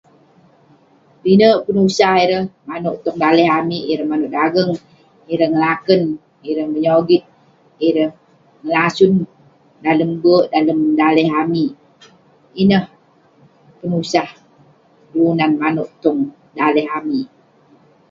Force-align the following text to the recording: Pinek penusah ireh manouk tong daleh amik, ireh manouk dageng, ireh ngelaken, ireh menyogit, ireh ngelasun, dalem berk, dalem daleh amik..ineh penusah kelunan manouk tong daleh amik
Pinek 1.21 1.57
penusah 1.65 2.15
ireh 2.23 2.45
manouk 2.67 2.97
tong 3.03 3.17
daleh 3.23 3.47
amik, 3.59 3.83
ireh 3.91 4.07
manouk 4.09 4.31
dageng, 4.37 4.71
ireh 5.31 5.49
ngelaken, 5.51 6.01
ireh 6.49 6.67
menyogit, 6.73 7.23
ireh 7.87 8.09
ngelasun, 8.63 9.13
dalem 9.83 10.11
berk, 10.23 10.45
dalem 10.53 10.79
daleh 10.99 11.27
amik..ineh 11.41 12.83
penusah 13.79 14.29
kelunan 15.09 15.51
manouk 15.61 15.89
tong 16.03 16.19
daleh 16.57 16.87
amik 16.97 17.27